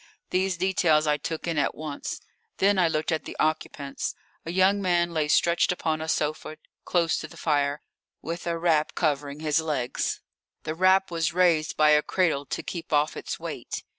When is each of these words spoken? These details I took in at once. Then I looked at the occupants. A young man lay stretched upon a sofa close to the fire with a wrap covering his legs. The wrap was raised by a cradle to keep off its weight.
These 0.31 0.57
details 0.57 1.05
I 1.05 1.17
took 1.17 1.45
in 1.47 1.59
at 1.59 1.75
once. 1.75 2.21
Then 2.57 2.79
I 2.79 2.87
looked 2.87 3.11
at 3.11 3.25
the 3.25 3.37
occupants. 3.39 4.15
A 4.47 4.51
young 4.51 4.81
man 4.81 5.13
lay 5.13 5.27
stretched 5.27 5.71
upon 5.71 6.01
a 6.01 6.07
sofa 6.07 6.57
close 6.85 7.17
to 7.19 7.27
the 7.27 7.37
fire 7.37 7.83
with 8.19 8.47
a 8.47 8.57
wrap 8.57 8.95
covering 8.95 9.41
his 9.41 9.59
legs. 9.59 10.19
The 10.63 10.73
wrap 10.73 11.11
was 11.11 11.33
raised 11.35 11.77
by 11.77 11.91
a 11.91 12.01
cradle 12.01 12.47
to 12.47 12.63
keep 12.63 12.91
off 12.91 13.15
its 13.15 13.39
weight. 13.39 13.83